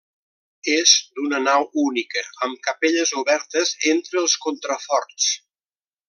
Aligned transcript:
És 0.75 0.93
d'una 1.17 1.41
nau 1.47 1.67
única 1.83 2.23
amb 2.47 2.57
capelles 2.69 3.11
obertes 3.23 3.75
entre 3.95 4.19
els 4.25 4.37
contraforts. 4.47 5.29